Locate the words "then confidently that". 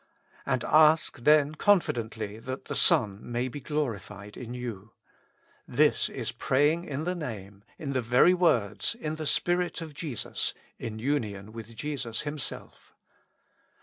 1.19-2.65